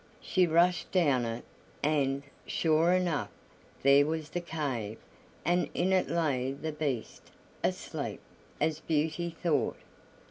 [0.19, 1.45] She rushed down it,
[1.83, 3.29] and, sure enough,
[3.83, 4.97] there was the cave,
[5.45, 7.29] and in it lay the Beast
[7.63, 8.19] asleep,
[8.59, 9.77] as Beauty thought.